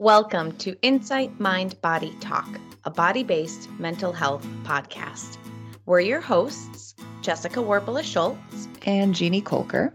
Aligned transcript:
Welcome 0.00 0.52
to 0.58 0.76
Insight 0.82 1.40
Mind 1.40 1.74
Body 1.82 2.14
Talk, 2.20 2.48
a 2.84 2.90
body 2.90 3.24
based 3.24 3.68
mental 3.80 4.12
health 4.12 4.46
podcast. 4.62 5.38
We're 5.86 5.98
your 5.98 6.20
hosts, 6.20 6.94
Jessica 7.20 7.58
Warpala 7.58 8.04
Schultz 8.04 8.68
and 8.86 9.12
Jeannie 9.12 9.42
Kolker. 9.42 9.92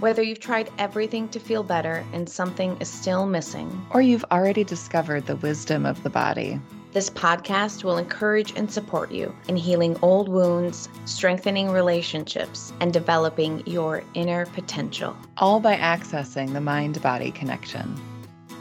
Whether 0.00 0.24
you've 0.24 0.40
tried 0.40 0.72
everything 0.76 1.28
to 1.28 1.38
feel 1.38 1.62
better 1.62 2.04
and 2.12 2.28
something 2.28 2.76
is 2.80 2.88
still 2.88 3.26
missing, 3.26 3.86
or 3.92 4.02
you've 4.02 4.24
already 4.32 4.64
discovered 4.64 5.26
the 5.26 5.36
wisdom 5.36 5.86
of 5.86 6.02
the 6.02 6.10
body, 6.10 6.60
this 6.92 7.08
podcast 7.08 7.84
will 7.84 7.96
encourage 7.96 8.52
and 8.56 8.68
support 8.68 9.12
you 9.12 9.32
in 9.46 9.54
healing 9.56 9.96
old 10.02 10.28
wounds, 10.28 10.88
strengthening 11.04 11.70
relationships, 11.70 12.72
and 12.80 12.92
developing 12.92 13.64
your 13.68 14.02
inner 14.14 14.46
potential. 14.46 15.16
All 15.36 15.60
by 15.60 15.76
accessing 15.76 16.54
the 16.54 16.60
mind 16.60 17.00
body 17.00 17.30
connection. 17.30 17.94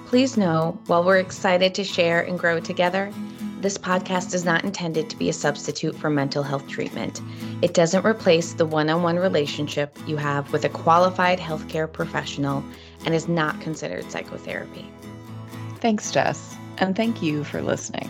Please 0.07 0.37
know, 0.37 0.79
while 0.85 1.03
we're 1.03 1.17
excited 1.17 1.75
to 1.75 1.83
share 1.83 2.21
and 2.21 2.39
grow 2.39 2.61
together, 2.61 3.11
this 3.59 3.77
podcast 3.77 4.34
is 4.34 4.45
not 4.45 4.63
intended 4.63 5.09
to 5.09 5.17
be 5.17 5.27
a 5.27 5.34
substitute 5.34 5.98
for 5.98 6.09
mental 6.09 6.43
health 6.43 6.65
treatment. 6.70 7.20
It 7.61 7.73
doesn't 7.73 8.05
replace 8.05 8.53
the 8.53 8.65
one 8.65 8.89
on 8.89 9.03
one 9.03 9.17
relationship 9.17 9.99
you 10.07 10.15
have 10.15 10.53
with 10.53 10.63
a 10.63 10.70
qualified 10.70 11.39
healthcare 11.39 11.91
professional 11.91 12.63
and 13.03 13.13
is 13.13 13.27
not 13.27 13.59
considered 13.59 14.09
psychotherapy. 14.09 14.89
Thanks, 15.81 16.09
Jess, 16.09 16.55
and 16.77 16.95
thank 16.95 17.21
you 17.21 17.43
for 17.43 17.62
listening. 17.62 18.09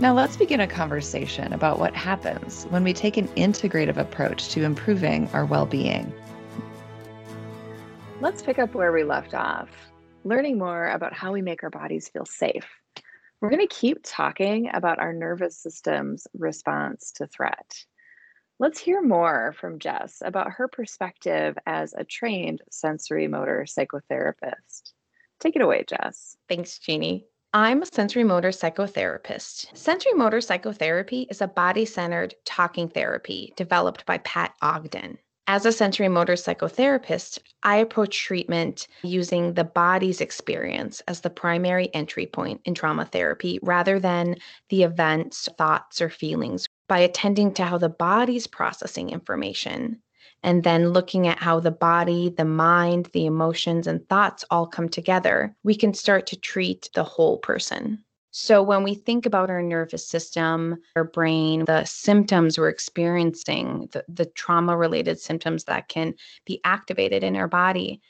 Now, 0.00 0.14
let's 0.14 0.36
begin 0.36 0.58
a 0.58 0.66
conversation 0.66 1.52
about 1.52 1.78
what 1.78 1.94
happens 1.94 2.64
when 2.70 2.82
we 2.82 2.92
take 2.92 3.16
an 3.16 3.28
integrative 3.28 3.98
approach 3.98 4.48
to 4.48 4.64
improving 4.64 5.28
our 5.32 5.44
well 5.44 5.66
being. 5.66 6.12
Let's 8.20 8.42
pick 8.42 8.58
up 8.58 8.74
where 8.74 8.90
we 8.90 9.04
left 9.04 9.32
off 9.32 9.68
learning 10.24 10.58
more 10.58 10.88
about 10.88 11.12
how 11.12 11.32
we 11.32 11.42
make 11.42 11.62
our 11.62 11.70
bodies 11.70 12.08
feel 12.08 12.24
safe. 12.24 12.66
We're 13.40 13.50
going 13.50 13.66
to 13.66 13.74
keep 13.74 14.00
talking 14.04 14.70
about 14.72 14.98
our 14.98 15.12
nervous 15.12 15.56
system's 15.56 16.26
response 16.34 17.12
to 17.12 17.26
threat. 17.26 17.84
Let's 18.58 18.78
hear 18.78 19.00
more 19.00 19.54
from 19.58 19.78
Jess 19.78 20.22
about 20.22 20.52
her 20.52 20.68
perspective 20.68 21.56
as 21.64 21.94
a 21.94 22.04
trained 22.04 22.60
sensory 22.70 23.26
motor 23.26 23.64
psychotherapist. 23.66 24.92
Take 25.38 25.56
it 25.56 25.62
away, 25.62 25.84
Jess. 25.88 26.36
Thanks, 26.46 26.78
Jeannie. 26.78 27.24
I'm 27.54 27.82
a 27.82 27.86
sensory 27.86 28.22
motor 28.22 28.50
psychotherapist. 28.50 29.74
Sensory 29.74 30.12
motor 30.12 30.42
psychotherapy 30.42 31.26
is 31.30 31.40
a 31.40 31.48
body 31.48 31.86
centered 31.86 32.34
talking 32.44 32.88
therapy 32.88 33.54
developed 33.56 34.04
by 34.04 34.18
Pat 34.18 34.52
Ogden. 34.60 35.16
As 35.52 35.66
a 35.66 35.72
sensory 35.72 36.06
motor 36.06 36.34
psychotherapist, 36.34 37.40
I 37.64 37.78
approach 37.78 38.16
treatment 38.16 38.86
using 39.02 39.54
the 39.54 39.64
body's 39.64 40.20
experience 40.20 41.02
as 41.08 41.22
the 41.22 41.28
primary 41.28 41.92
entry 41.92 42.26
point 42.26 42.60
in 42.66 42.74
trauma 42.74 43.04
therapy 43.04 43.58
rather 43.60 43.98
than 43.98 44.36
the 44.68 44.84
events, 44.84 45.48
thoughts, 45.58 46.00
or 46.00 46.08
feelings 46.08 46.68
by 46.86 47.00
attending 47.00 47.52
to 47.54 47.64
how 47.64 47.78
the 47.78 47.88
body's 47.88 48.46
processing 48.46 49.10
information 49.10 50.00
and 50.44 50.62
then 50.62 50.90
looking 50.90 51.26
at 51.26 51.40
how 51.40 51.58
the 51.58 51.72
body, 51.72 52.28
the 52.28 52.44
mind, 52.44 53.10
the 53.12 53.26
emotions, 53.26 53.88
and 53.88 54.08
thoughts 54.08 54.44
all 54.52 54.68
come 54.68 54.88
together, 54.88 55.56
we 55.64 55.74
can 55.74 55.92
start 55.94 56.28
to 56.28 56.38
treat 56.38 56.88
the 56.94 57.02
whole 57.02 57.38
person. 57.38 58.04
So, 58.32 58.62
when 58.62 58.84
we 58.84 58.94
think 58.94 59.26
about 59.26 59.50
our 59.50 59.62
nervous 59.62 60.06
system, 60.06 60.76
our 60.94 61.04
brain, 61.04 61.64
the 61.64 61.84
symptoms 61.84 62.58
we're 62.58 62.68
experiencing, 62.68 63.88
the, 63.92 64.04
the 64.08 64.26
trauma 64.26 64.76
related 64.76 65.18
symptoms 65.18 65.64
that 65.64 65.88
can 65.88 66.14
be 66.44 66.60
activated 66.64 67.24
in 67.24 67.34
our 67.34 67.48
body, 67.48 68.00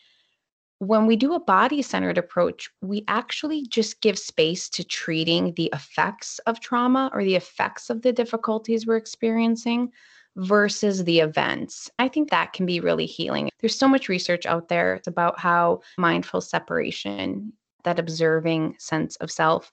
when 0.79 1.07
we 1.07 1.17
do 1.17 1.35
a 1.35 1.41
body 1.41 1.83
centered 1.83 2.19
approach, 2.19 2.71
we 2.81 3.05
actually 3.07 3.67
just 3.67 4.01
give 4.01 4.19
space 4.19 4.69
to 4.71 4.85
treating 4.85 5.53
the 5.55 5.71
effects 5.75 6.39
of 6.41 6.61
trauma 6.61 7.11
or 7.13 7.23
the 7.23 7.37
effects 7.37 7.91
of 7.91 8.03
the 8.03 8.13
difficulties 8.13 8.87
we're 8.87 8.97
experiencing 8.97 9.91
versus 10.37 11.05
the 11.05 11.21
events. 11.21 11.91
I 11.98 12.09
think 12.09 12.30
that 12.30 12.55
can 12.55 12.64
be 12.64 12.80
really 12.80 13.05
healing. 13.05 13.51
There's 13.61 13.79
so 13.79 13.89
much 13.89 14.09
research 14.09 14.47
out 14.47 14.69
there 14.69 15.03
about 15.07 15.39
how 15.39 15.80
mindful 15.98 16.41
separation, 16.41 17.53
that 17.85 17.98
observing 17.98 18.77
sense 18.79 19.17
of 19.17 19.30
self, 19.30 19.73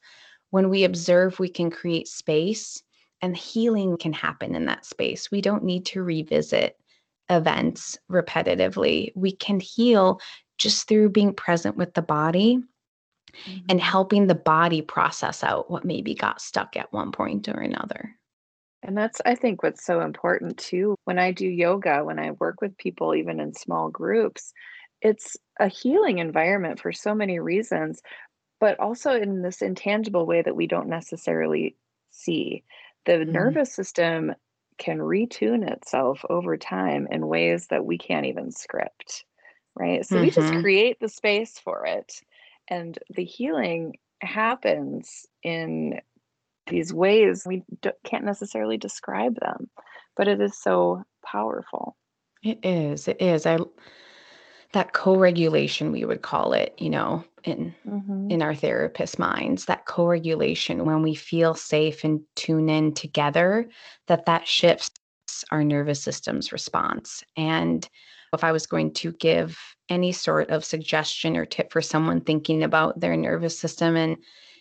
when 0.51 0.69
we 0.69 0.83
observe, 0.83 1.39
we 1.39 1.49
can 1.49 1.69
create 1.69 2.07
space 2.07 2.81
and 3.21 3.35
healing 3.35 3.97
can 3.97 4.13
happen 4.13 4.55
in 4.55 4.65
that 4.65 4.85
space. 4.85 5.31
We 5.31 5.41
don't 5.41 5.63
need 5.63 5.85
to 5.87 6.03
revisit 6.03 6.77
events 7.29 7.97
repetitively. 8.09 9.11
We 9.15 9.31
can 9.31 9.59
heal 9.59 10.21
just 10.57 10.87
through 10.87 11.09
being 11.09 11.33
present 11.33 11.75
with 11.75 11.93
the 11.93 12.01
body 12.01 12.57
mm-hmm. 12.57 13.57
and 13.69 13.81
helping 13.81 14.27
the 14.27 14.35
body 14.35 14.81
process 14.81 15.43
out 15.43 15.69
what 15.69 15.85
maybe 15.85 16.13
got 16.13 16.41
stuck 16.41 16.77
at 16.77 16.91
one 16.93 17.11
point 17.11 17.49
or 17.49 17.59
another. 17.59 18.15
And 18.83 18.97
that's, 18.97 19.19
I 19.25 19.35
think, 19.35 19.63
what's 19.63 19.83
so 19.83 20.01
important 20.01 20.57
too. 20.57 20.95
When 21.03 21.19
I 21.19 21.31
do 21.31 21.47
yoga, 21.47 22.03
when 22.03 22.19
I 22.19 22.31
work 22.31 22.61
with 22.61 22.77
people, 22.77 23.15
even 23.15 23.39
in 23.39 23.53
small 23.53 23.89
groups, 23.89 24.53
it's 25.01 25.35
a 25.59 25.67
healing 25.67 26.19
environment 26.19 26.79
for 26.79 26.91
so 26.91 27.13
many 27.13 27.39
reasons 27.39 28.01
but 28.59 28.79
also 28.79 29.11
in 29.11 29.41
this 29.41 29.61
intangible 29.61 30.25
way 30.25 30.41
that 30.41 30.55
we 30.55 30.67
don't 30.67 30.89
necessarily 30.89 31.75
see. 32.11 32.63
The 33.05 33.13
mm-hmm. 33.13 33.31
nervous 33.31 33.73
system 33.73 34.33
can 34.77 34.99
retune 34.99 35.67
itself 35.67 36.23
over 36.29 36.57
time 36.57 37.07
in 37.09 37.27
ways 37.27 37.67
that 37.67 37.85
we 37.85 37.97
can't 37.97 38.25
even 38.25 38.51
script, 38.51 39.25
right? 39.75 40.05
So 40.05 40.15
mm-hmm. 40.15 40.25
we 40.25 40.31
just 40.31 40.51
mm-hmm. 40.51 40.61
create 40.61 40.99
the 40.99 41.09
space 41.09 41.59
for 41.59 41.85
it. 41.85 42.21
And 42.67 42.97
the 43.15 43.23
healing 43.23 43.97
happens 44.21 45.25
in 45.43 46.01
these 46.67 46.93
ways 46.93 47.43
we 47.45 47.63
d- 47.81 47.91
can't 48.03 48.25
necessarily 48.25 48.77
describe 48.77 49.39
them, 49.39 49.69
but 50.15 50.27
it 50.27 50.41
is 50.41 50.57
so 50.57 51.03
powerful. 51.25 51.95
It 52.43 52.59
is. 52.63 53.07
It 53.07 53.21
is. 53.21 53.45
I 53.45 53.57
that 54.77 54.93
co-regulation 54.93 55.91
we 55.91 56.05
would 56.05 56.21
call 56.21 56.53
it 56.53 56.75
you 56.77 56.87
know 56.87 57.23
in 57.45 57.73
mm-hmm. 57.83 58.29
in 58.29 58.43
our 58.43 58.53
therapist 58.53 59.17
minds 59.17 59.65
that 59.65 59.87
co-regulation 59.87 60.85
when 60.85 61.01
we 61.01 61.15
feel 61.15 61.55
safe 61.55 62.03
and 62.03 62.21
tune 62.35 62.69
in 62.69 62.93
together 62.93 63.67
that 64.05 64.27
that 64.27 64.47
shifts 64.47 64.91
our 65.49 65.63
nervous 65.63 65.99
system's 65.99 66.51
response 66.51 67.23
and 67.35 67.89
if 68.33 68.43
i 68.43 68.51
was 68.51 68.67
going 68.67 68.93
to 68.93 69.11
give 69.13 69.57
any 69.89 70.11
sort 70.11 70.47
of 70.51 70.63
suggestion 70.63 71.35
or 71.35 71.43
tip 71.43 71.71
for 71.71 71.81
someone 71.81 72.21
thinking 72.21 72.61
about 72.61 72.99
their 72.99 73.17
nervous 73.17 73.57
system 73.57 73.95
and 73.95 74.15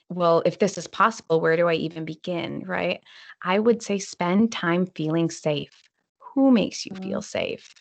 well 0.09 0.43
if 0.47 0.59
this 0.59 0.78
is 0.78 0.87
possible 0.87 1.43
where 1.43 1.59
do 1.59 1.69
i 1.69 1.75
even 1.75 2.06
begin 2.06 2.62
right 2.65 3.03
i 3.43 3.59
would 3.59 3.83
say 3.83 3.98
spend 3.98 4.50
time 4.50 4.87
feeling 4.87 5.28
safe 5.28 5.83
who 6.16 6.50
makes 6.50 6.87
you 6.87 6.93
mm-hmm. 6.93 7.04
feel 7.04 7.21
safe 7.21 7.75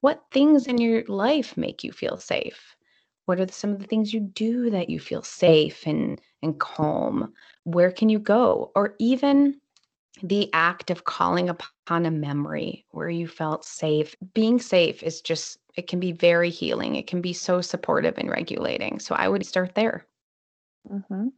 what 0.00 0.24
things 0.30 0.66
in 0.66 0.78
your 0.78 1.04
life 1.06 1.56
make 1.56 1.82
you 1.84 1.92
feel 1.92 2.16
safe? 2.16 2.76
What 3.24 3.40
are 3.40 3.48
some 3.50 3.70
of 3.70 3.80
the 3.80 3.86
things 3.86 4.14
you 4.14 4.20
do 4.20 4.70
that 4.70 4.88
you 4.88 5.00
feel 5.00 5.22
safe 5.22 5.86
and, 5.86 6.20
and 6.42 6.58
calm? 6.60 7.32
Where 7.64 7.90
can 7.90 8.08
you 8.08 8.18
go? 8.18 8.70
Or 8.74 8.94
even 8.98 9.60
the 10.22 10.48
act 10.52 10.90
of 10.90 11.04
calling 11.04 11.48
upon 11.48 12.06
a 12.06 12.10
memory 12.10 12.86
where 12.90 13.10
you 13.10 13.28
felt 13.28 13.64
safe. 13.64 14.14
Being 14.32 14.60
safe 14.60 15.02
is 15.02 15.20
just, 15.20 15.58
it 15.74 15.88
can 15.88 16.00
be 16.00 16.12
very 16.12 16.50
healing. 16.50 16.96
It 16.96 17.06
can 17.06 17.20
be 17.20 17.32
so 17.32 17.60
supportive 17.60 18.16
and 18.16 18.30
regulating. 18.30 18.98
So 18.98 19.14
I 19.14 19.28
would 19.28 19.44
start 19.44 19.74
there. 19.74 20.06
Mm-hmm. 20.90 21.28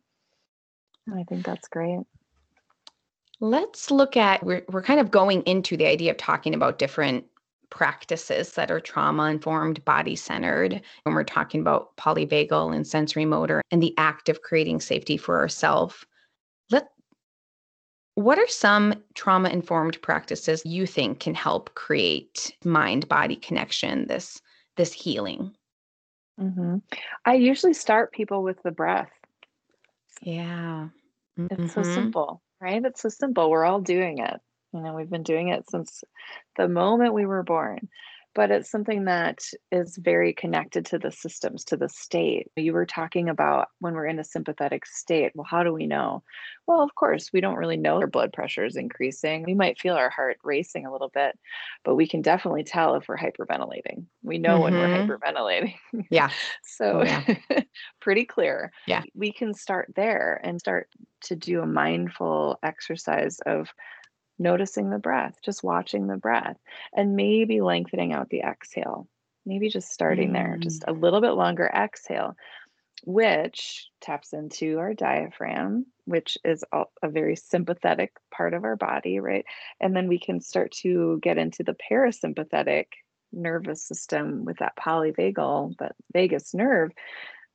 I 1.15 1.25
think 1.25 1.45
that's 1.45 1.69
great. 1.69 2.01
Let's 3.41 3.91
look 3.91 4.17
at, 4.17 4.45
we're, 4.45 4.63
we're 4.69 4.83
kind 4.83 5.01
of 5.01 5.11
going 5.11 5.43
into 5.43 5.77
the 5.77 5.87
idea 5.87 6.11
of 6.11 6.17
talking 6.19 6.55
about 6.55 6.79
different 6.79 7.25
practices 7.71 8.53
that 8.53 8.71
are 8.71 8.81
trauma 8.81 9.25
informed, 9.25 9.85
body 9.85 10.17
centered. 10.17 10.81
When 11.03 11.15
we're 11.15 11.25
talking 11.25 11.61
about 11.61 11.97
polyvagal 11.97 12.75
and 12.75 12.87
sensory 12.87 13.25
motor 13.25 13.63
and 13.71 13.83
the 13.83 13.95
act 13.99 14.29
of 14.29 14.43
creating 14.43 14.81
safety 14.81 15.17
for 15.17 15.39
ourselves, 15.39 16.05
let 16.71 16.89
what 18.15 18.39
are 18.39 18.49
some 18.49 18.95
trauma 19.15 19.49
informed 19.49 20.01
practices 20.03 20.63
you 20.65 20.87
think 20.87 21.21
can 21.21 21.35
help 21.35 21.75
create 21.75 22.57
mind 22.65 23.09
body 23.09 23.37
connection, 23.37 24.07
this 24.07 24.41
this 24.77 24.93
healing? 24.93 25.55
Mm-hmm. 26.41 26.77
I 27.25 27.35
usually 27.35 27.75
start 27.75 28.13
people 28.13 28.43
with 28.43 28.63
the 28.63 28.71
breath. 28.71 29.11
Yeah. 30.23 30.89
Mm-hmm. 31.39 31.63
It's 31.63 31.75
so 31.75 31.83
mm-hmm. 31.83 31.95
simple, 31.95 32.43
right? 32.61 32.85
It's 32.85 33.03
so 33.03 33.09
simple. 33.09 33.51
We're 33.51 33.65
all 33.65 33.81
doing 33.81 34.19
it. 34.19 34.41
You 34.73 34.81
know, 34.81 34.95
we've 34.95 35.11
been 35.11 35.23
doing 35.23 35.49
it 35.49 35.69
since 35.71 36.05
the 36.57 36.69
moment 36.69 37.15
we 37.15 37.27
were 37.27 37.43
born. 37.43 37.89
but 38.39 38.53
it's 38.53 38.71
something 38.71 39.07
that 39.07 39.41
is 39.73 39.97
very 39.97 40.33
connected 40.33 40.87
to 40.87 40.97
the 40.97 41.11
systems, 41.11 41.65
to 41.65 41.77
the 41.77 41.89
state. 41.89 42.49
You 42.55 42.73
were 42.73 42.87
talking 42.87 43.29
about 43.29 43.67
when 43.81 43.95
we're 43.95 44.07
in 44.07 44.21
a 44.21 44.25
sympathetic 44.25 44.87
state. 44.87 45.33
Well, 45.35 45.47
how 45.49 45.65
do 45.65 45.73
we 45.73 45.89
know? 45.89 46.23
Well, 46.69 46.81
of 46.81 46.95
course, 46.95 47.33
we 47.33 47.41
don't 47.41 47.57
really 47.57 47.77
know 47.77 47.97
our 47.97 48.07
blood 48.07 48.33
pressure 48.33 48.65
is 48.65 48.77
increasing. 48.77 49.43
We 49.43 49.55
might 49.55 49.81
feel 49.81 49.95
our 49.95 50.11
heart 50.11 50.39
racing 50.45 50.87
a 50.87 50.93
little 50.93 51.09
bit, 51.09 51.37
but 51.85 51.97
we 51.97 52.07
can 52.07 52.23
definitely 52.23 52.63
tell 52.63 52.95
if 52.95 53.09
we're 53.09 53.19
hyperventilating. 53.19 54.05
We 54.23 54.39
know 54.39 54.61
mm-hmm. 54.61 54.63
when 54.63 54.75
we're 54.75 54.87
mm-hmm. 54.87 55.11
hyperventilating. 55.11 55.75
Yeah. 56.09 56.31
so, 56.63 57.03
yeah. 57.03 57.25
pretty 58.01 58.25
clear. 58.25 58.71
Yeah. 58.87 59.03
We 59.15 59.33
can 59.33 59.53
start 59.53 59.93
there 59.97 60.41
and 60.45 60.61
start 60.61 60.89
to 61.23 61.35
do 61.35 61.61
a 61.61 61.67
mindful 61.67 62.61
exercise 62.63 63.41
of 63.47 63.69
noticing 64.39 64.91
the 64.91 64.99
breath, 64.99 65.37
just 65.45 65.65
watching 65.65 66.07
the 66.07 66.17
breath, 66.17 66.57
and 66.95 67.17
maybe 67.17 67.61
lengthening 67.61 68.13
out 68.13 68.31
the 68.31 68.41
exhale. 68.41 69.09
Maybe 69.47 69.69
just 69.69 69.91
starting 69.91 70.31
mm. 70.31 70.35
there, 70.35 70.57
just 70.59 70.85
a 70.87 70.93
little 70.93 71.21
bit 71.21 71.31
longer 71.31 71.67
exhale, 71.67 72.37
which 73.05 73.89
taps 74.01 74.33
into 74.33 74.79
our 74.79 74.95
diaphragm, 74.95 75.87
which 76.05 76.37
is 76.45 76.65
a 76.73 77.09
very 77.09 77.37
sympathetic 77.37 78.13
part 78.31 78.55
of 78.55 78.65
our 78.65 78.77
body, 78.77 79.21
right? 79.21 79.45
And 79.81 79.97
then 79.97 80.09
we 80.09 80.19
can 80.19 80.41
start 80.41 80.73
to 80.83 81.19
get 81.23 81.39
into 81.39 81.63
the 81.63 81.77
parasympathetic 81.91 82.87
nervous 83.33 83.83
system 83.83 84.45
with 84.45 84.59
that 84.59 84.77
polyvagal, 84.77 85.77
that 85.79 85.95
vagus 86.13 86.55
nerve 86.55 86.93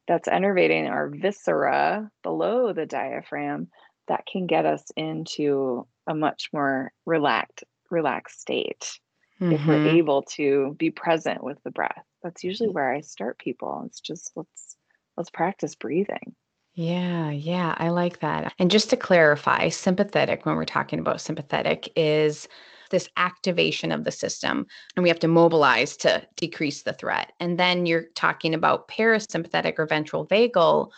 that's 0.07 0.27
innervating 0.27 0.89
our 0.89 1.09
viscera 1.09 2.09
below 2.23 2.73
the 2.73 2.85
diaphragm 2.85 3.69
that 4.07 4.25
can 4.25 4.47
get 4.47 4.65
us 4.65 4.83
into 4.97 5.87
a 6.07 6.15
much 6.15 6.49
more 6.53 6.91
relaxed 7.05 7.63
relaxed 7.89 8.41
state 8.41 8.99
mm-hmm. 9.39 9.51
if 9.51 9.65
we're 9.65 9.75
mm-hmm. 9.75 9.97
able 9.97 10.23
to 10.23 10.75
be 10.77 10.89
present 10.89 11.43
with 11.43 11.61
the 11.63 11.71
breath 11.71 12.03
that's 12.21 12.43
usually 12.43 12.69
where 12.69 12.91
i 12.91 13.01
start 13.01 13.37
people 13.37 13.83
it's 13.85 13.99
just 13.99 14.31
let's 14.35 14.77
let's 15.17 15.29
practice 15.29 15.75
breathing 15.75 16.35
yeah, 16.75 17.29
yeah, 17.29 17.75
I 17.77 17.89
like 17.89 18.19
that. 18.21 18.51
And 18.57 18.71
just 18.71 18.89
to 18.89 18.97
clarify, 18.97 19.69
sympathetic, 19.69 20.43
when 20.43 20.55
we're 20.55 20.65
talking 20.65 20.97
about 20.97 21.21
sympathetic, 21.21 21.91
is 21.95 22.47
this 22.89 23.09
activation 23.17 23.91
of 23.91 24.05
the 24.05 24.11
system, 24.11 24.65
and 24.95 25.03
we 25.03 25.09
have 25.09 25.19
to 25.19 25.27
mobilize 25.27 25.95
to 25.97 26.25
decrease 26.35 26.81
the 26.81 26.93
threat. 26.93 27.31
And 27.39 27.59
then 27.59 27.85
you're 27.85 28.05
talking 28.15 28.55
about 28.55 28.87
parasympathetic 28.87 29.75
or 29.77 29.85
ventral 29.85 30.25
vagal, 30.25 30.89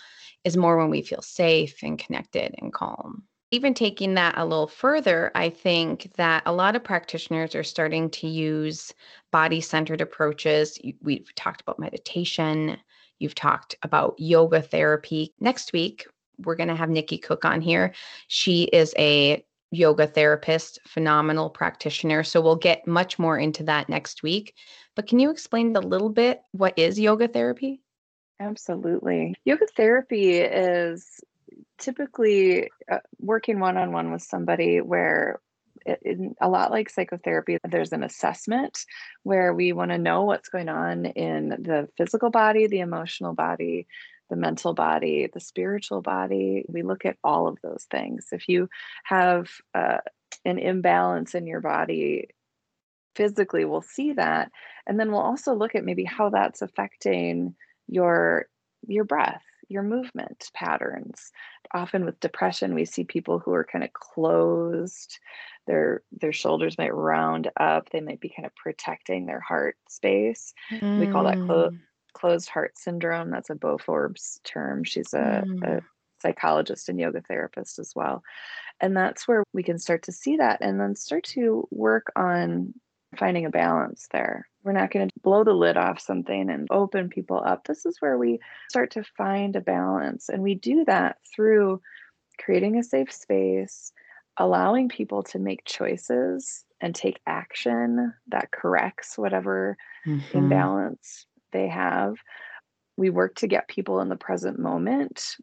is 0.46 0.56
more 0.56 0.78
when 0.78 0.90
we 0.90 1.02
feel 1.02 1.22
safe 1.22 1.84
and 1.84 2.00
connected 2.00 2.56
and 2.60 2.72
calm 2.72 3.24
even 3.52 3.74
taking 3.74 4.16
that 4.16 4.38
a 4.38 4.46
little 4.46 4.68
further, 4.68 5.32
I 5.36 5.50
think 5.50 6.12
that 6.16 6.44
a 6.46 6.54
lot 6.54 6.76
of 6.76 6.84
practitioners 6.84 7.56
are 7.56 7.64
starting 7.64 8.10
to 8.12 8.28
use 8.28 8.94
body 9.32 9.62
centered 9.62 10.02
approaches. 10.02 10.80
We've 11.02 11.34
talked 11.36 11.62
about 11.62 11.80
meditation, 11.80 12.78
you've 13.20 13.36
talked 13.36 13.76
about 13.84 14.16
yoga 14.18 14.62
therapy. 14.62 15.34
Next 15.40 15.74
week, 15.74 16.08
we're 16.40 16.56
going 16.56 16.70
to 16.70 16.76
have 16.76 16.90
Nikki 16.90 17.18
Cook 17.18 17.46
on 17.46 17.62
here. 17.62 17.94
She 18.28 18.64
is 18.64 18.94
a 18.98 19.46
yoga 19.72 20.08
therapist, 20.08 20.80
phenomenal 20.88 21.50
practitioner. 21.50 22.24
So 22.24 22.42
we'll 22.42 22.56
get 22.56 22.88
much 22.88 23.20
more 23.20 23.38
into 23.38 23.64
that 23.64 23.90
next 23.90 24.24
week. 24.24 24.56
But 24.96 25.08
can 25.08 25.20
you 25.20 25.30
explain 25.30 25.76
a 25.76 25.82
little 25.82 26.10
bit 26.10 26.42
what 26.52 26.78
is 26.78 27.00
yoga 27.00 27.28
therapy? 27.28 27.82
Absolutely. 28.40 29.36
Yoga 29.46 29.66
therapy 29.76 30.40
is 30.40 31.22
typically 31.78 32.70
uh, 32.92 33.00
working 33.20 33.60
one 33.60 33.78
on 33.78 33.92
one 33.92 34.12
with 34.12 34.22
somebody 34.22 34.82
where 34.82 35.40
it, 35.86 36.00
it, 36.02 36.36
a 36.42 36.50
lot 36.50 36.72
like 36.72 36.90
psychotherapy, 36.90 37.58
there's 37.64 37.92
an 37.92 38.04
assessment 38.04 38.80
where 39.24 39.54
we 39.54 39.74
want 39.74 39.92
to 39.92 39.98
know 39.98 40.24
what's 40.24 40.50
going 40.50 40.70
on 40.70 41.06
in 41.06 41.50
the 41.50 41.88
physical 41.98 42.30
body, 42.30 42.68
the 42.68 42.80
emotional 42.80 43.34
body, 43.34 43.88
the 44.30 44.36
mental 44.36 44.74
body, 44.74 45.30
the 45.32 45.40
spiritual 45.40 46.02
body. 46.02 46.66
We 46.68 46.82
look 46.82 47.06
at 47.06 47.18
all 47.24 47.48
of 47.48 47.58
those 47.62 47.86
things. 47.92 48.28
If 48.32 48.50
you 48.50 48.70
have 49.04 49.50
uh, 49.74 49.98
an 50.44 50.58
imbalance 50.58 51.36
in 51.36 51.46
your 51.46 51.62
body, 51.62 52.30
physically, 53.16 53.66
we'll 53.66 53.82
see 53.82 54.14
that. 54.14 54.52
And 54.88 55.00
then 55.00 55.12
we'll 55.12 55.22
also 55.22 55.54
look 55.54 55.76
at 55.76 55.86
maybe 55.86 56.04
how 56.04 56.30
that's 56.30 56.62
affecting 56.62 57.56
your 57.88 58.48
your 58.88 59.04
breath 59.04 59.44
your 59.70 59.84
movement 59.84 60.50
patterns. 60.54 61.32
Often 61.74 62.06
with 62.06 62.20
depression, 62.20 62.76
we 62.76 62.86
see 62.86 63.04
people 63.04 63.40
who 63.40 63.54
are 63.54 63.64
kind 63.64 63.84
of 63.84 63.94
closed. 63.94 65.20
Their 65.68 66.04
their 66.12 66.34
shoulders 66.34 66.78
might 66.78 66.94
round 66.94 67.50
up. 67.60 67.90
They 67.90 68.02
might 68.02 68.20
be 68.20 68.30
kind 68.30 68.46
of 68.46 68.56
protecting 68.56 69.26
their 69.26 69.40
heart 69.40 69.78
space. 69.90 70.54
Mm. 70.72 71.00
We 71.00 71.08
call 71.08 71.24
that 71.24 71.38
clo- 71.46 71.72
mm. 71.72 71.80
closed 72.14 72.50
heart 72.50 72.78
syndrome. 72.78 73.32
That's 73.32 73.50
a 73.50 73.56
Bo 73.56 73.78
Forbes 73.78 74.40
term. 74.44 74.84
She's 74.84 75.14
a, 75.14 75.44
mm. 75.46 75.64
a 75.64 75.82
psychologist 76.22 76.90
and 76.90 77.00
yoga 77.00 77.22
therapist 77.22 77.80
as 77.80 77.94
well. 77.96 78.24
And 78.82 78.96
that's 78.96 79.28
where 79.28 79.44
we 79.54 79.64
can 79.64 79.80
start 79.80 80.04
to 80.04 80.12
see 80.12 80.38
that 80.38 80.60
and 80.62 80.80
then 80.80 80.96
start 80.96 81.24
to 81.26 81.68
work 81.72 82.12
on 82.16 82.74
finding 83.18 83.46
a 83.46 83.50
balance 83.50 84.08
there. 84.12 84.48
We're 84.66 84.72
not 84.72 84.90
going 84.92 85.08
to 85.08 85.20
blow 85.22 85.44
the 85.44 85.54
lid 85.54 85.78
off 85.78 86.00
something 86.00 86.50
and 86.50 86.68
open 86.72 87.08
people 87.08 87.40
up. 87.46 87.68
This 87.68 87.86
is 87.86 88.02
where 88.02 88.18
we 88.18 88.40
start 88.68 88.90
to 88.92 89.04
find 89.04 89.56
a 89.56 89.62
balance. 89.62 90.28
And 90.28 90.42
we 90.42 90.56
do 90.56 90.84
that 90.86 91.18
through 91.34 91.82
creating 92.40 92.76
a 92.76 92.84
safe 92.84 93.14
space, 93.14 93.94
allowing 94.38 94.90
people 94.90 95.22
to 95.22 95.38
make 95.38 95.66
choices 95.66 96.66
and 96.82 96.96
take 96.96 97.20
action 97.28 98.12
that 98.30 98.50
corrects 98.50 99.20
whatever 99.20 99.78
mm-hmm. 100.06 100.36
imbalance 100.36 101.28
they 101.52 101.68
have. 101.68 102.16
We 102.98 103.12
work 103.12 103.36
to 103.36 103.48
get 103.48 103.68
people 103.68 104.00
in 104.00 104.10
the 104.10 104.16
present 104.16 104.58
moment. 104.58 105.36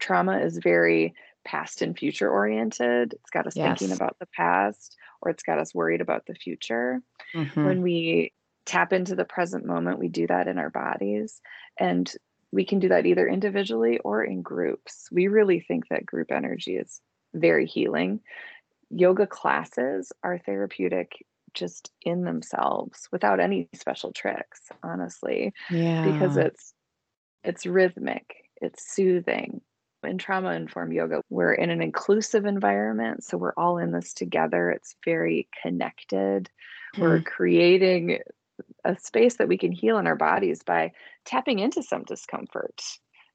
Trauma 0.00 0.38
is 0.38 0.56
very 0.56 1.14
past 1.44 1.82
and 1.82 1.98
future 1.98 2.30
oriented. 2.30 3.12
It's 3.12 3.30
got 3.30 3.46
us 3.46 3.54
yes. 3.54 3.78
thinking 3.78 3.94
about 3.94 4.16
the 4.18 4.28
past 4.34 4.96
or 5.20 5.30
it's 5.30 5.42
got 5.42 5.58
us 5.58 5.74
worried 5.74 6.00
about 6.00 6.24
the 6.26 6.34
future. 6.34 7.02
Mm-hmm. 7.34 7.64
When 7.66 7.82
we 7.82 8.32
tap 8.64 8.92
into 8.92 9.14
the 9.14 9.24
present 9.24 9.64
moment, 9.64 9.98
we 9.98 10.08
do 10.08 10.26
that 10.26 10.48
in 10.48 10.58
our 10.58 10.70
bodies. 10.70 11.40
And 11.78 12.10
we 12.50 12.64
can 12.64 12.78
do 12.78 12.88
that 12.88 13.06
either 13.06 13.26
individually 13.26 13.98
or 14.00 14.22
in 14.22 14.42
groups. 14.42 15.08
We 15.10 15.28
really 15.28 15.60
think 15.60 15.88
that 15.88 16.06
group 16.06 16.30
energy 16.30 16.76
is 16.76 17.00
very 17.34 17.66
healing. 17.66 18.20
Yoga 18.90 19.26
classes 19.26 20.12
are 20.22 20.38
therapeutic 20.38 21.24
just 21.54 21.90
in 22.02 22.24
themselves 22.24 23.08
without 23.10 23.40
any 23.40 23.68
special 23.74 24.12
tricks, 24.12 24.68
honestly. 24.82 25.52
Yeah. 25.70 26.04
Because 26.04 26.36
it's 26.36 26.74
it's 27.42 27.66
rhythmic, 27.66 28.44
it's 28.60 28.94
soothing, 28.94 29.62
in 30.04 30.18
trauma 30.18 30.52
informed 30.52 30.92
yoga, 30.92 31.22
we're 31.30 31.52
in 31.52 31.70
an 31.70 31.82
inclusive 31.82 32.44
environment. 32.44 33.24
So 33.24 33.36
we're 33.36 33.54
all 33.56 33.78
in 33.78 33.92
this 33.92 34.12
together. 34.12 34.70
It's 34.70 34.96
very 35.04 35.48
connected. 35.62 36.50
Mm-hmm. 36.94 37.02
We're 37.02 37.22
creating 37.22 38.18
a 38.84 38.96
space 38.98 39.36
that 39.36 39.48
we 39.48 39.58
can 39.58 39.72
heal 39.72 39.98
in 39.98 40.06
our 40.06 40.16
bodies 40.16 40.62
by 40.62 40.92
tapping 41.24 41.58
into 41.58 41.82
some 41.82 42.04
discomfort. 42.04 42.80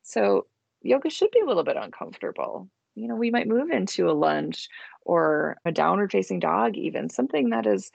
So 0.04 0.48
yoga 0.82 1.10
should 1.10 1.32
be 1.32 1.40
a 1.40 1.46
little 1.46 1.64
bit 1.64 1.78
uncomfortable. 1.78 2.70
You 2.96 3.08
know, 3.08 3.16
we 3.16 3.32
might 3.32 3.48
move 3.48 3.70
into 3.70 4.10
a 4.10 4.14
lunge 4.14 4.70
or 5.06 5.58
a 5.66 5.72
downward 5.72 6.12
facing 6.12 6.40
dog, 6.40 6.76
even 6.78 7.10
something 7.10 7.50
that 7.52 7.68
is 7.68 7.92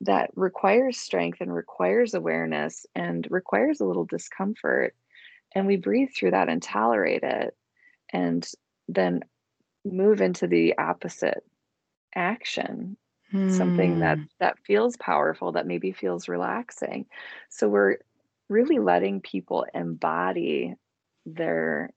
that 0.00 0.30
requires 0.34 0.98
strength 0.98 1.40
and 1.40 1.54
requires 1.54 2.12
awareness 2.14 2.84
and 2.94 3.26
requires 3.30 3.80
a 3.80 3.84
little 3.84 4.04
discomfort. 4.04 4.94
And 5.54 5.66
we 5.66 5.76
breathe 5.76 6.10
through 6.16 6.32
that 6.32 6.48
and 6.48 6.62
tolerate 6.62 7.22
it 7.22 7.56
and 8.12 8.46
then 8.88 9.20
move 9.84 10.20
into 10.20 10.46
the 10.46 10.76
opposite 10.78 11.44
action 12.14 12.96
something 13.50 14.00
that 14.00 14.18
hmm. 14.18 14.24
that 14.38 14.58
feels 14.58 14.96
powerful 14.96 15.52
that 15.52 15.66
maybe 15.66 15.92
feels 15.92 16.28
relaxing 16.28 17.06
so 17.48 17.68
we're 17.68 17.98
really 18.48 18.78
letting 18.78 19.20
people 19.20 19.66
embody 19.74 20.74
their 21.26 21.90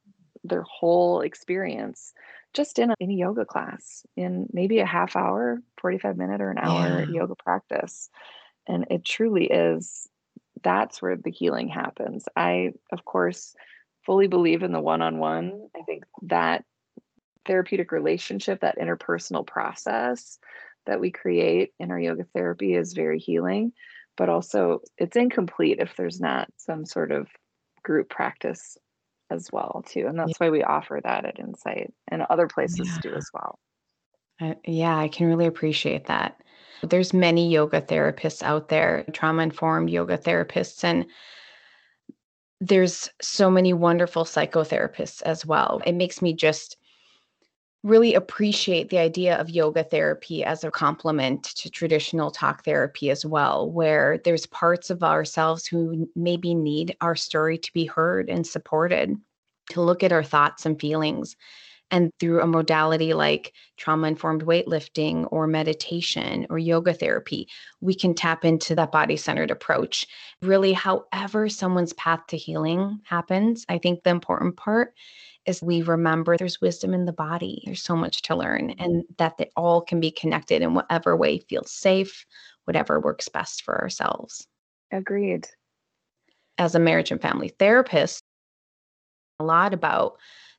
their 0.44 0.64
whole 0.64 1.22
experience 1.22 2.14
just 2.54 2.80
in 2.80 2.92
a, 2.92 2.96
in 3.00 3.12
a 3.12 3.16
yoga 3.16 3.46
class 3.46 4.06
in 4.16 4.48
maybe 4.54 4.80
a 4.80 4.86
half 4.86 5.16
hour 5.16 5.62
45 5.80 6.18
minute 6.18 6.42
or 6.42 6.52
an 6.52 6.58
hour 6.58 7.02
yeah. 7.02 7.06
yoga 7.10 7.36
practice 7.36 8.10
and 8.68 8.86
it 8.90 9.04
truly 9.04 9.46
is 9.46 10.08
that's 10.64 11.02
where 11.02 11.18
the 11.18 11.32
healing 11.32 11.68
happens 11.68 12.26
i 12.36 12.72
of 12.92 13.04
course 13.06 13.56
fully 14.06 14.28
believe 14.28 14.64
in 14.64 14.72
the 14.72 14.80
one 14.80 15.02
on 15.02 15.18
one. 15.18 15.68
I 15.76 15.82
think 15.82 16.06
that 16.24 16.64
therapeutic 17.46 17.92
relationship, 17.92 18.62
that 18.62 18.78
interpersonal 18.78 19.46
process 19.46 20.38
that 20.86 21.00
we 21.00 21.12
create 21.12 21.72
in 21.80 21.92
our 21.92 22.00
yoga 22.00 22.26
therapy 22.34 22.76
is 22.76 22.94
very 22.94 23.20
healing, 23.20 23.74
but 24.18 24.30
also 24.30 24.80
it's 24.98 25.16
incomplete 25.16 25.80
if 25.80 25.96
there's 25.96 26.20
not 26.20 26.48
some 26.58 26.86
sort 26.86 27.12
of 27.12 27.28
group 27.84 28.10
practice 28.10 28.78
as 29.32 29.50
well 29.52 29.84
too 29.88 30.06
and 30.08 30.20
that's 30.20 30.30
yeah. 30.30 30.36
why 30.46 30.50
we 30.52 30.64
offer 30.64 31.02
that 31.04 31.26
at 31.26 31.40
insight 31.40 31.92
and 32.12 32.22
other 32.30 32.48
places 32.48 32.88
yeah. 32.88 33.00
do 33.02 33.14
as 33.16 33.28
well 33.34 33.58
uh, 34.40 34.54
yeah 34.66 34.96
i 34.96 35.08
can 35.08 35.26
really 35.26 35.48
appreciate 35.48 36.06
that 36.06 36.40
There's 36.84 37.14
many 37.14 37.50
yoga 37.50 37.82
therapists 37.82 38.44
out 38.44 38.70
there, 38.70 39.06
trauma 39.14 39.44
informed 39.44 39.90
yoga 39.90 40.18
therapists 40.18 40.84
and 40.84 41.06
there's 42.62 43.10
so 43.22 43.50
many 43.50 43.74
wonderful 43.74 44.24
psychotherapists 44.24 45.22
as 45.24 45.46
well. 45.46 45.82
It 45.86 45.94
makes 45.94 46.22
me 46.22 46.34
just 46.34 46.78
really 47.86 48.16
appreciate 48.16 48.90
the 48.90 48.98
idea 48.98 49.38
of 49.38 49.48
yoga 49.48 49.84
therapy 49.84 50.44
as 50.44 50.64
a 50.64 50.72
complement 50.72 51.44
to 51.44 51.70
traditional 51.70 52.32
talk 52.32 52.66
therapy 52.66 53.12
as 53.12 53.24
well, 53.24 53.70
where 53.70 54.18
there's 54.26 54.48
parts 54.48 54.90
of 54.90 55.04
ourselves 55.04 55.68
who 55.68 56.10
maybe 56.16 56.56
need 56.56 56.98
our 57.00 57.16
story 57.16 57.60
to 57.60 57.72
be 57.74 57.86
heard 57.86 58.28
and 58.28 58.48
supported, 58.48 59.16
to 59.70 59.82
look 59.82 60.04
at 60.04 60.12
our 60.12 60.24
thoughts 60.24 60.66
and 60.66 60.82
feelings. 60.82 61.36
And 61.92 62.12
through 62.20 62.42
a 62.42 62.48
modality 62.48 63.14
like 63.14 63.54
trauma 63.78 64.08
informed 64.08 64.44
weightlifting 64.44 65.28
or 65.32 65.46
meditation 65.46 66.48
or 66.50 66.58
yoga 66.58 66.92
therapy, 66.92 67.48
we 67.82 67.94
can 67.94 68.16
tap 68.16 68.44
into 68.44 68.74
that 68.74 68.92
body 68.92 69.16
centered 69.16 69.52
approach. 69.52 70.08
Really, 70.42 70.74
however, 70.74 71.48
someone's 71.50 71.94
path 71.94 72.22
to 72.30 72.38
healing 72.38 73.02
happens, 73.04 73.64
I 73.70 73.78
think 73.78 74.02
the 74.02 74.10
important 74.10 74.58
part 74.58 74.96
is 75.46 75.62
we 75.62 75.82
remember 75.82 76.38
there's 76.38 76.62
wisdom 76.62 76.94
in 76.94 77.06
the 77.06 77.14
body. 77.14 77.62
There's 77.66 77.82
so 77.82 77.96
much 77.96 78.22
to 78.24 78.36
learn, 78.36 78.72
and 78.72 79.04
that 79.18 79.38
they 79.38 79.50
all 79.56 79.82
can 79.82 80.00
be 80.00 80.12
connected 80.12 80.62
in 80.62 80.74
whatever 80.74 81.16
way 81.16 81.40
feels 81.40 81.72
safe, 81.72 82.26
whatever 82.66 83.00
works 83.00 83.30
best 83.30 83.64
for 83.64 83.80
ourselves. 83.82 84.48
Agreed. 84.92 85.48
As 86.58 86.76
a 86.76 86.80
marriage 86.80 87.12
and 87.12 87.22
family 87.22 87.50
therapist, 87.50 88.22
a 89.40 89.44
lot 89.44 89.74
about 89.74 90.18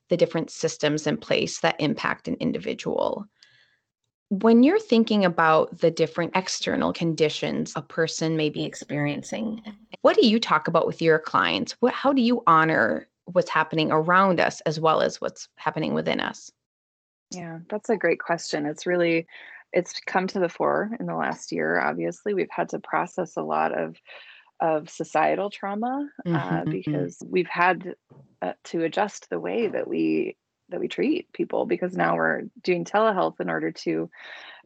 the 0.09 0.17
different 0.17 0.49
systems 0.49 1.07
in 1.07 1.17
place 1.17 1.59
that 1.59 1.79
impact 1.79 2.27
an 2.27 2.35
individual. 2.39 3.25
When 4.29 4.63
you're 4.63 4.79
thinking 4.79 5.25
about 5.25 5.79
the 5.79 5.91
different 5.91 6.35
external 6.35 6.93
conditions 6.93 7.73
a 7.75 7.81
person 7.81 8.37
may 8.37 8.49
be 8.49 8.63
experiencing, 8.63 9.61
what 10.01 10.15
do 10.15 10.27
you 10.27 10.39
talk 10.39 10.67
about 10.67 10.85
with 10.85 11.01
your 11.01 11.19
clients? 11.19 11.75
What 11.79 11.93
how 11.93 12.13
do 12.13 12.21
you 12.21 12.43
honor 12.45 13.07
what's 13.31 13.49
happening 13.49 13.91
around 13.91 14.39
us 14.39 14.61
as 14.61 14.79
well 14.79 15.01
as 15.01 15.21
what's 15.21 15.47
happening 15.55 15.93
within 15.93 16.19
us? 16.19 16.51
Yeah, 17.31 17.59
that's 17.69 17.89
a 17.89 17.97
great 17.97 18.19
question. 18.19 18.65
It's 18.65 18.85
really 18.85 19.27
it's 19.73 19.99
come 20.05 20.27
to 20.27 20.39
the 20.39 20.49
fore 20.49 20.91
in 20.99 21.05
the 21.05 21.15
last 21.15 21.51
year. 21.51 21.79
Obviously, 21.79 22.33
we've 22.33 22.47
had 22.49 22.69
to 22.69 22.79
process 22.79 23.35
a 23.37 23.41
lot 23.41 23.77
of 23.77 23.97
of 24.59 24.89
societal 24.89 25.51
trauma 25.51 26.09
uh, 26.25 26.29
mm-hmm. 26.29 26.71
because 26.71 27.21
we've 27.27 27.47
had 27.47 27.93
uh, 28.41 28.53
to 28.63 28.83
adjust 28.83 29.29
the 29.29 29.39
way 29.39 29.67
that 29.67 29.87
we 29.87 30.35
that 30.69 30.79
we 30.79 30.87
treat 30.87 31.31
people 31.31 31.65
because 31.65 31.95
now 31.95 32.15
we're 32.15 32.43
doing 32.63 32.83
telehealth 32.83 33.39
in 33.39 33.49
order 33.49 33.71
to 33.71 34.09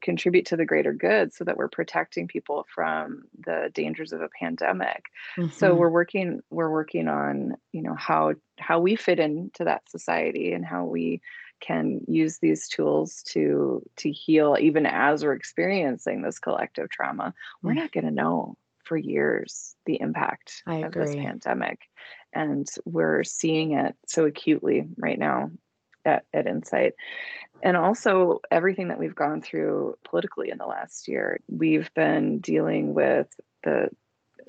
contribute 0.02 0.46
to 0.46 0.58
the 0.58 0.66
greater 0.66 0.94
good 0.94 1.34
so 1.34 1.44
that 1.44 1.58
we're 1.58 1.68
protecting 1.68 2.28
people 2.28 2.66
from 2.74 3.24
the 3.46 3.70
dangers 3.74 4.12
of 4.12 4.22
a 4.22 4.30
pandemic 4.40 5.06
mm-hmm. 5.38 5.52
so 5.52 5.74
we're 5.74 5.90
working 5.90 6.42
we're 6.50 6.72
working 6.72 7.08
on 7.08 7.56
you 7.72 7.82
know 7.82 7.96
how 7.96 8.34
how 8.60 8.80
we 8.80 8.96
fit 8.96 9.20
into 9.20 9.64
that 9.64 9.90
society 9.90 10.54
and 10.54 10.66
how 10.66 10.84
we 10.86 11.22
can 11.60 12.02
use 12.08 12.40
these 12.40 12.68
tools 12.68 13.22
to 13.24 13.82
to 13.96 14.12
heal 14.12 14.58
even 14.60 14.86
as 14.86 15.24
we're 15.24 15.34
experiencing 15.34 16.22
this 16.22 16.40
collective 16.40 16.90
trauma 16.90 17.34
we're 17.62 17.74
mm. 17.74 17.78
not 17.78 17.92
going 17.92 18.06
to 18.06 18.12
know 18.12 18.56
for 18.84 18.98
years 18.98 19.76
the 19.86 20.00
impact 20.02 20.64
of 20.68 20.92
this 20.92 21.16
pandemic 21.16 21.80
and 22.34 22.68
we're 22.86 23.24
seeing 23.24 23.74
it 23.74 23.96
so 24.08 24.26
acutely 24.26 24.88
right 24.98 25.20
now 25.20 25.52
at, 26.06 26.26
at 26.34 26.48
Insight. 26.48 26.94
And 27.64 27.78
also 27.78 28.42
everything 28.50 28.88
that 28.88 29.00
we've 29.00 29.16
gone 29.16 29.42
through 29.42 29.96
politically 30.04 30.50
in 30.50 30.58
the 30.58 30.66
last 30.66 31.08
year. 31.08 31.40
We've 31.48 31.94
been 31.94 32.40
dealing 32.40 32.94
with 32.94 33.28
the 33.64 33.90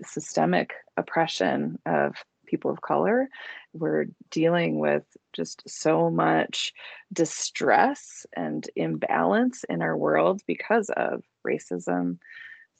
systemic 0.02 0.72
oppression 0.96 1.78
of 1.86 2.14
people 2.46 2.70
of 2.70 2.82
color. 2.82 3.28
We're 3.72 4.06
dealing 4.30 4.78
with 4.78 5.04
just 5.32 5.62
so 5.66 6.10
much 6.10 6.72
distress 7.12 8.26
and 8.36 8.68
imbalance 8.76 9.64
in 9.68 9.82
our 9.82 9.96
world 9.96 10.42
because 10.46 10.90
of 10.90 11.22
racism, 11.46 12.18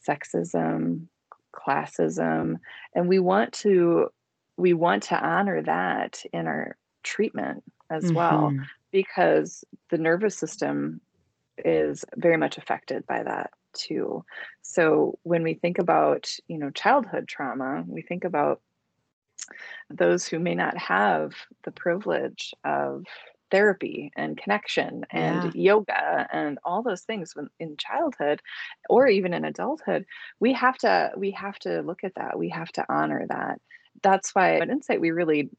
sexism, 0.07 1.07
classism, 1.55 2.59
and 2.95 3.09
we 3.09 3.19
want 3.19 3.53
to 3.53 4.09
we 4.59 4.75
want 4.75 5.05
to 5.05 5.19
honor 5.19 5.63
that 5.63 6.23
in 6.33 6.47
our 6.47 6.77
treatment 7.03 7.65
as 7.91 8.05
mm-hmm. 8.05 8.15
well 8.15 8.53
because 8.93 9.65
the 9.91 9.99
nervous 9.99 10.37
system 10.37 11.01
is 11.59 12.05
very 12.17 12.37
much 12.37 12.59
affected 12.59 13.07
by 13.07 13.23
that 13.23 13.51
too. 13.73 14.25
So 14.63 15.19
when 15.23 15.43
we 15.43 15.55
think 15.55 15.79
about 15.79 16.31
you 16.49 16.59
know 16.59 16.71
childhood 16.71 17.27
trauma 17.29 17.85
we 17.87 18.03
think 18.03 18.25
about 18.25 18.61
those 19.91 20.27
who 20.27 20.39
may 20.39 20.55
not 20.55 20.77
have 20.79 21.35
the 21.65 21.73
privilege 21.73 22.55
of 22.65 23.05
therapy 23.51 24.11
and 24.17 24.39
connection 24.39 25.05
and 25.11 25.55
yeah. 25.55 25.73
yoga 25.75 26.27
and 26.33 26.59
all 26.65 26.83
those 26.83 27.03
things 27.03 27.37
when, 27.37 27.49
in 27.61 27.77
childhood 27.77 28.41
or 28.89 29.07
even 29.07 29.35
in 29.35 29.45
adulthood 29.45 30.07
we 30.41 30.55
have 30.55 30.79
to 30.79 31.11
we 31.17 31.31
have 31.33 31.59
to 31.59 31.83
look 31.83 32.03
at 32.03 32.15
that. 32.15 32.39
We 32.39 32.49
have 32.49 32.73
to 32.73 32.87
honor 32.89 33.27
that. 33.29 33.61
That's 34.03 34.35
why 34.35 34.57
at 34.57 34.71
insight 34.71 35.01
we 35.01 35.11
really 35.11 35.51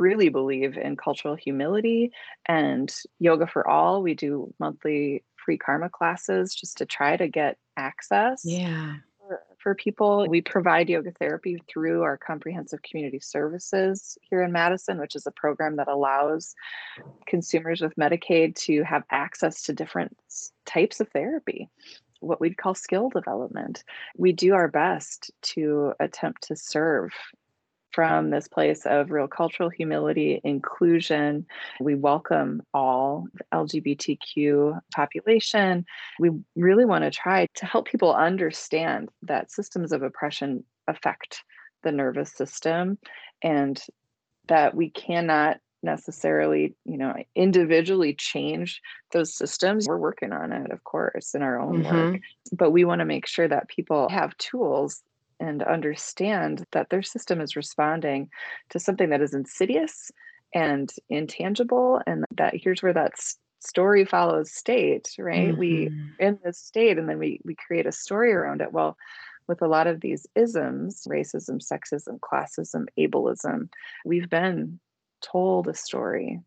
really 0.00 0.30
believe 0.30 0.76
in 0.76 0.96
cultural 0.96 1.36
humility 1.36 2.10
and 2.46 2.92
yoga 3.18 3.46
for 3.46 3.68
all. 3.68 4.02
We 4.02 4.14
do 4.14 4.52
monthly 4.58 5.22
free 5.36 5.58
karma 5.58 5.88
classes 5.88 6.54
just 6.54 6.78
to 6.78 6.86
try 6.86 7.16
to 7.16 7.28
get 7.28 7.58
access. 7.76 8.42
Yeah. 8.44 8.94
For, 9.18 9.42
for 9.58 9.74
people, 9.74 10.26
we 10.28 10.40
provide 10.40 10.88
yoga 10.88 11.12
therapy 11.12 11.62
through 11.68 12.02
our 12.02 12.16
comprehensive 12.16 12.82
community 12.82 13.20
services 13.20 14.18
here 14.22 14.42
in 14.42 14.50
Madison, 14.52 14.98
which 14.98 15.14
is 15.14 15.26
a 15.26 15.32
program 15.32 15.76
that 15.76 15.88
allows 15.88 16.54
consumers 17.26 17.80
with 17.80 17.94
Medicaid 17.96 18.56
to 18.56 18.82
have 18.82 19.04
access 19.10 19.62
to 19.62 19.72
different 19.72 20.16
types 20.66 21.00
of 21.00 21.08
therapy 21.10 21.68
what 22.20 22.40
we'd 22.40 22.58
call 22.58 22.74
skill 22.74 23.08
development. 23.08 23.82
We 24.16 24.32
do 24.32 24.54
our 24.54 24.68
best 24.68 25.30
to 25.42 25.94
attempt 26.00 26.42
to 26.48 26.56
serve 26.56 27.12
from 27.92 28.30
this 28.30 28.48
place 28.48 28.86
of 28.86 29.10
real 29.10 29.28
cultural 29.28 29.68
humility, 29.68 30.40
inclusion. 30.44 31.46
We 31.80 31.94
welcome 31.94 32.62
all 32.72 33.26
LGBTQ 33.52 34.80
population. 34.94 35.84
We 36.18 36.30
really 36.56 36.84
want 36.84 37.04
to 37.04 37.10
try 37.10 37.46
to 37.54 37.66
help 37.66 37.86
people 37.86 38.14
understand 38.14 39.08
that 39.22 39.50
systems 39.50 39.92
of 39.92 40.02
oppression 40.02 40.64
affect 40.86 41.42
the 41.82 41.92
nervous 41.92 42.32
system 42.32 42.98
and 43.42 43.82
that 44.48 44.74
we 44.74 44.90
cannot 44.90 45.58
necessarily 45.82 46.74
you 46.84 46.98
know 46.98 47.14
individually 47.34 48.12
change 48.12 48.82
those 49.12 49.34
systems 49.34 49.88
we're 49.88 49.96
working 49.96 50.30
on 50.30 50.52
it 50.52 50.70
of 50.70 50.84
course 50.84 51.34
in 51.34 51.40
our 51.42 51.58
own 51.58 51.82
mm-hmm. 51.82 52.12
work 52.12 52.20
but 52.52 52.70
we 52.70 52.84
want 52.84 52.98
to 52.98 53.06
make 53.06 53.26
sure 53.26 53.48
that 53.48 53.68
people 53.68 54.06
have 54.10 54.36
tools 54.36 55.02
and 55.40 55.62
understand 55.62 56.64
that 56.72 56.90
their 56.90 57.02
system 57.02 57.40
is 57.40 57.56
responding 57.56 58.28
to 58.68 58.78
something 58.78 59.10
that 59.10 59.22
is 59.22 59.34
insidious 59.34 60.12
and 60.54 60.92
intangible 61.08 62.00
and 62.06 62.24
that 62.36 62.54
here's 62.54 62.82
where 62.82 62.92
that 62.92 63.12
story 63.60 64.04
follows 64.04 64.50
state 64.50 65.14
right 65.18 65.50
mm-hmm. 65.50 65.58
we 65.58 65.90
in 66.18 66.38
this 66.44 66.58
state 66.58 66.98
and 66.98 67.08
then 67.08 67.18
we 67.18 67.40
we 67.44 67.54
create 67.54 67.86
a 67.86 67.92
story 67.92 68.32
around 68.32 68.60
it 68.60 68.72
well 68.72 68.96
with 69.48 69.62
a 69.62 69.68
lot 69.68 69.86
of 69.86 70.00
these 70.00 70.26
isms 70.34 71.06
racism 71.08 71.60
sexism 71.60 72.18
classism 72.20 72.86
ableism 72.98 73.68
we've 74.04 74.30
been 74.30 74.80
told 75.20 75.68
a 75.68 75.74
story 75.74 76.40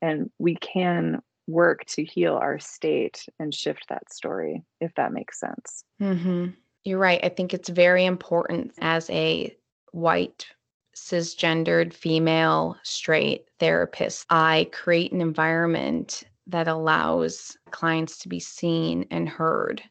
and 0.00 0.30
we 0.38 0.54
can 0.54 1.20
work 1.46 1.84
to 1.86 2.04
heal 2.04 2.34
our 2.36 2.58
state 2.58 3.26
and 3.38 3.52
shift 3.52 3.86
that 3.88 4.10
story 4.12 4.62
if 4.80 4.94
that 4.94 5.12
makes 5.12 5.40
sense 5.40 5.84
mm-hmm. 6.00 6.46
You're 6.84 6.98
right. 6.98 7.20
I 7.22 7.30
think 7.30 7.54
it's 7.54 7.70
very 7.70 8.04
important 8.04 8.72
as 8.78 9.08
a 9.08 9.56
white, 9.92 10.46
cisgendered, 10.94 11.94
female, 11.94 12.76
straight 12.82 13.46
therapist. 13.58 14.26
I 14.28 14.68
create 14.70 15.12
an 15.12 15.22
environment 15.22 16.24
that 16.46 16.68
allows 16.68 17.56
clients 17.70 18.18
to 18.18 18.28
be 18.28 18.38
seen 18.38 19.06
and 19.10 19.28
heard 19.28 19.82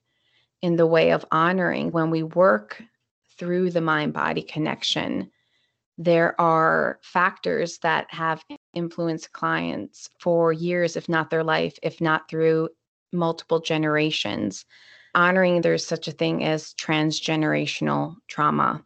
in 0.61 0.75
the 0.75 0.85
way 0.85 1.11
of 1.11 1.25
honoring 1.31 1.91
when 1.91 2.11
we 2.11 2.21
work 2.21 2.81
through 3.39 3.71
the 3.71 3.81
mind 3.81 4.13
body 4.13 4.43
connection. 4.43 5.31
There 5.97 6.39
are 6.39 6.99
factors 7.01 7.79
that 7.79 8.05
have 8.13 8.43
influenced 8.75 9.31
clients 9.31 10.09
for 10.19 10.53
years, 10.53 10.95
if 10.95 11.09
not 11.09 11.31
their 11.31 11.43
life, 11.43 11.77
if 11.81 11.99
not 11.99 12.29
through 12.29 12.69
multiple 13.11 13.59
generations 13.59 14.65
honoring 15.15 15.61
there's 15.61 15.85
such 15.85 16.07
a 16.07 16.11
thing 16.11 16.43
as 16.43 16.73
transgenerational 16.75 18.15
trauma 18.27 18.83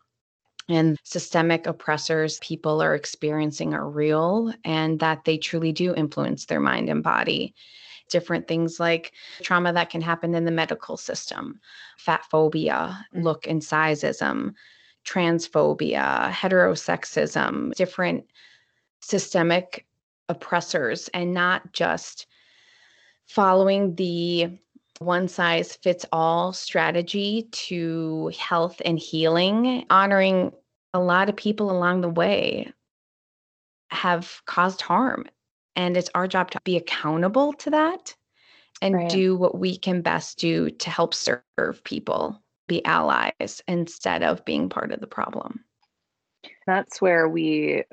and 0.69 0.97
systemic 1.03 1.65
oppressors 1.65 2.39
people 2.39 2.81
are 2.81 2.93
experiencing 2.95 3.73
are 3.73 3.89
real 3.89 4.53
and 4.65 4.99
that 4.99 5.23
they 5.23 5.37
truly 5.37 5.71
do 5.71 5.95
influence 5.95 6.45
their 6.45 6.59
mind 6.59 6.89
and 6.89 7.03
body. 7.03 7.53
different 8.09 8.47
things 8.47 8.79
like 8.79 9.11
trauma 9.41 9.73
that 9.73 9.89
can 9.89 9.99
happen 9.99 10.33
in 10.33 10.45
the 10.45 10.51
medical 10.51 10.95
system, 10.95 11.59
fat 11.97 12.23
phobia, 12.31 13.05
mm-hmm. 13.13 13.21
look 13.21 13.45
and 13.47 13.61
sizeism, 13.61 14.53
transphobia, 15.05 16.31
heterosexism, 16.31 17.73
different 17.73 18.25
systemic 19.01 19.85
oppressors, 20.29 21.09
and 21.13 21.33
not 21.33 21.73
just 21.73 22.27
following 23.25 23.95
the 23.95 24.57
one 24.99 25.27
size 25.27 25.75
fits 25.75 26.05
all 26.11 26.53
strategy 26.53 27.47
to 27.51 28.31
health 28.37 28.81
and 28.83 28.99
healing, 28.99 29.85
honoring 29.89 30.51
a 30.93 30.99
lot 30.99 31.29
of 31.29 31.35
people 31.35 31.71
along 31.71 32.01
the 32.01 32.09
way 32.09 32.71
have 33.89 34.41
caused 34.45 34.81
harm. 34.81 35.25
And 35.75 35.95
it's 35.95 36.09
our 36.15 36.27
job 36.27 36.51
to 36.51 36.59
be 36.63 36.77
accountable 36.77 37.53
to 37.53 37.69
that 37.69 38.15
and 38.81 38.95
right. 38.95 39.09
do 39.09 39.35
what 39.35 39.57
we 39.57 39.77
can 39.77 40.01
best 40.01 40.39
do 40.39 40.69
to 40.69 40.89
help 40.89 41.13
serve 41.13 41.83
people, 41.83 42.41
be 42.67 42.83
allies 42.85 43.61
instead 43.67 44.23
of 44.23 44.43
being 44.45 44.69
part 44.69 44.91
of 44.91 44.99
the 44.99 45.07
problem. 45.07 45.63
That's 46.65 47.01
where 47.01 47.29
we 47.29 47.83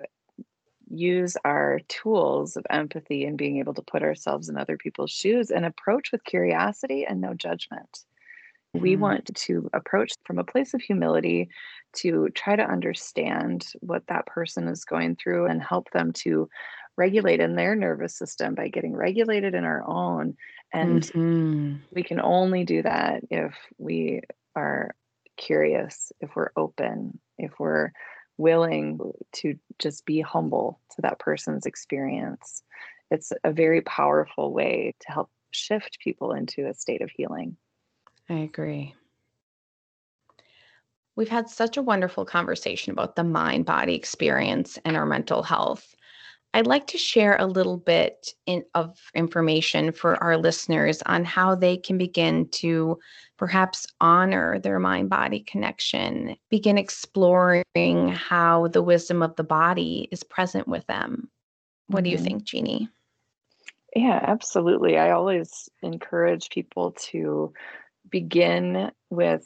use 0.91 1.37
our 1.45 1.81
tools 1.89 2.57
of 2.57 2.67
empathy 2.71 3.25
and 3.25 3.39
being 3.39 3.59
able 3.59 3.75
to 3.75 3.83
put 3.83 4.03
ourselves 4.03 4.49
in 4.49 4.57
other 4.57 4.77
people's 4.77 5.11
shoes 5.11 5.51
and 5.51 5.65
approach 5.65 6.13
with 6.13 6.25
curiosity 6.25 7.05
and 7.07 7.21
no 7.21 7.35
judgment. 7.35 8.05
We 8.75 8.93
mm-hmm. 8.93 9.03
want 9.03 9.35
to 9.35 9.71
approach 9.73 10.13
from 10.25 10.39
a 10.39 10.45
place 10.45 10.75
of 10.75 10.81
humility 10.81 11.49
to 11.99 12.29
try 12.31 12.57
to 12.57 12.65
understand 12.65 13.67
what 13.81 14.07
that 14.09 14.27
person 14.27 14.67
is 14.67 14.85
going 14.85 15.17
through 15.17 15.47
and 15.47 15.63
help 15.63 15.91
them 15.93 16.13
to 16.15 16.49
regulate 16.97 17.41
in 17.41 17.55
their 17.55 17.75
nervous 17.75 18.17
system 18.17 18.55
by 18.55 18.69
getting 18.69 18.95
regulated 18.95 19.55
in 19.55 19.65
our 19.65 19.85
own. 19.87 20.37
And 20.73 21.03
mm-hmm. 21.03 21.77
we 21.93 22.03
can 22.03 22.21
only 22.21 22.65
do 22.65 22.83
that 22.83 23.23
if 23.31 23.55
we 23.79 24.23
are 24.57 24.95
curious, 25.37 26.13
if 26.21 26.31
we're 26.35 26.51
open, 26.57 27.19
if 27.39 27.53
we're 27.59 27.91
willing 28.37 28.99
to 29.33 29.55
just 29.79 30.05
be 30.05 30.21
humble 30.21 30.81
to 30.95 31.03
that 31.03 31.19
person's 31.19 31.67
experience. 31.67 32.63
It's 33.11 33.33
a 33.45 33.53
very 33.53 33.83
powerful 33.83 34.53
way 34.53 34.95
to 35.01 35.13
help 35.13 35.31
shift 35.51 35.99
people 36.01 36.33
into 36.33 36.69
a 36.69 36.75
state 36.75 37.03
of 37.03 37.11
healing. 37.11 37.57
I 38.29 38.35
agree. 38.35 38.95
We've 41.17 41.29
had 41.29 41.49
such 41.49 41.77
a 41.77 41.83
wonderful 41.83 42.25
conversation 42.25 42.93
about 42.93 43.15
the 43.15 43.23
mind 43.23 43.67
body 43.67 43.95
experience 43.95 44.79
and 44.85 44.97
our 44.97 45.07
mental 45.07 45.43
health. 45.43 45.95
I'd 46.55 46.69
like 46.69 46.87
to 46.89 46.99
share 46.99 47.37
a 47.37 47.47
little 47.47 47.77
bit 47.77 48.33
in, 48.47 48.65
of 48.77 48.97
information 49.13 49.91
for 49.91 50.23
our 50.23 50.39
listeners 50.39 51.03
on 51.05 51.25
how 51.25 51.57
they 51.57 51.77
can 51.77 51.99
begin 51.99 52.49
to 52.51 53.01
perhaps 53.37 53.89
honor 54.01 54.61
their 54.61 54.79
mind 54.79 55.11
body 55.11 55.41
connection, 55.41 56.37
begin 56.51 56.79
exploring 56.79 58.09
how 58.09 58.69
the 58.69 58.83
wisdom 58.83 59.21
of 59.21 59.35
the 59.35 59.43
body 59.43 60.09
is 60.13 60.23
present 60.23 60.69
with 60.69 60.87
them. 60.87 61.29
What 61.89 61.99
mm-hmm. 61.99 62.05
do 62.05 62.11
you 62.11 62.17
mm-hmm. 62.17 62.25
think, 62.25 62.45
Jeannie? 62.45 62.89
Yeah, 63.97 64.21
absolutely. 64.23 64.97
I 64.97 65.11
always 65.11 65.69
encourage 65.83 66.51
people 66.51 66.93
to 67.11 67.53
begin 68.09 68.93
with 69.11 69.45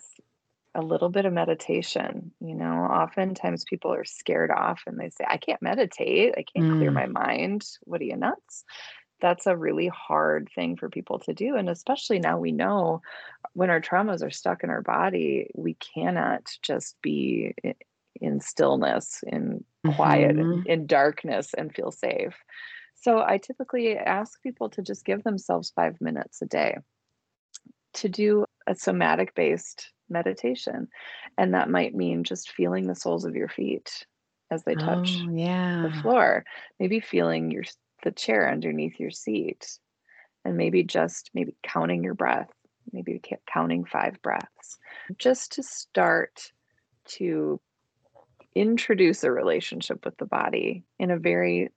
a 0.79 0.83
little 0.83 1.09
bit 1.09 1.27
of 1.27 1.33
meditation. 1.33 2.33
You 2.41 2.55
know, 2.55 2.73
oftentimes 2.73 3.65
people 3.65 3.93
are 3.93 4.05
scared 4.05 4.51
off 4.51 4.83
and 4.87 4.99
they 4.99 5.11
say, 5.11 5.25
I 5.29 5.37
can't 5.37 5.61
meditate. 5.61 6.35
I 6.39 6.45
can't 6.45 6.73
mm. 6.73 6.79
clear 6.79 6.91
my 6.91 7.07
mind. 7.07 7.67
What 7.83 8.01
are 8.01 8.05
you 8.05 8.17
nuts? 8.17 8.65
That's 9.21 9.47
a 9.47 9.57
really 9.57 9.89
hard 9.89 10.49
thing 10.55 10.77
for 10.77 10.89
people 10.89 11.19
to 11.21 11.35
do. 11.35 11.57
And 11.57 11.69
especially 11.69 12.21
now 12.21 12.39
we 12.39 12.53
know 12.53 13.03
when 13.53 13.69
our 13.69 13.81
traumas 13.81 14.25
are 14.25 14.31
stuck 14.31 14.63
in 14.63 14.71
our 14.71 14.83
body, 14.83 15.51
we 15.55 15.75
cannot 15.75 16.49
just 16.63 16.97
be 17.03 17.55
in 18.21 18.41
stillness, 18.41 19.25
in 19.27 19.65
quiet, 19.95 20.37
mm-hmm. 20.37 20.63
in, 20.67 20.81
in 20.81 20.87
darkness, 20.87 21.53
and 21.59 21.75
feel 21.75 21.91
safe. 21.91 22.37
So 22.95 23.21
I 23.21 23.39
typically 23.39 23.97
ask 23.97 24.41
people 24.43 24.71
to 24.71 24.83
just 24.83 25.05
give 25.05 25.25
themselves 25.25 25.73
five 25.75 26.01
minutes 26.01 26.41
a 26.43 26.47
day 26.47 26.79
to 27.95 28.09
do 28.09 28.45
a 28.67 28.75
somatic 28.75 29.35
based 29.35 29.93
meditation. 30.09 30.89
And 31.37 31.55
that 31.55 31.71
might 31.71 31.95
mean 31.95 32.25
just 32.25 32.53
feeling 32.53 32.87
the 32.87 32.95
soles 32.95 33.25
of 33.25 33.37
your 33.37 33.49
feet 33.49 34.07
as 34.51 34.65
they 34.65 34.75
touch 34.75 35.19
oh, 35.23 35.31
yeah. 35.31 35.87
the 35.89 36.03
floor. 36.03 36.45
Maybe 36.79 37.01
feeling 37.01 37.51
your 37.51 37.65
the 38.03 38.13
chair 38.13 38.51
underneath 38.51 38.99
your 38.99 39.11
seat. 39.11 39.79
And 40.45 40.57
maybe 40.57 40.83
just 40.83 41.31
maybe 41.35 41.55
counting 41.63 42.05
your 42.05 42.15
breath, 42.15 42.51
maybe 42.93 43.21
counting 43.47 43.85
five 43.85 44.23
breaths. 44.23 44.79
Just 45.19 45.53
to 45.53 45.63
start 45.63 46.53
to 47.17 47.61
introduce 48.55 49.25
a 49.25 49.31
relationship 49.31 50.05
with 50.05 50.17
the 50.17 50.27
body 50.27 50.85
in 50.99 51.11
a 51.11 51.19
very 51.19 51.71